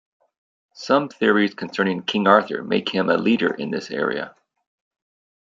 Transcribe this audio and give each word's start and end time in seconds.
Some 0.73 1.09
theories 1.09 1.53
concerning 1.53 2.01
King 2.01 2.25
Arthur 2.25 2.63
make 2.63 2.89
him 2.89 3.07
a 3.11 3.17
leader 3.19 3.53
in 3.53 3.69
this 3.69 3.91
area. 3.91 4.33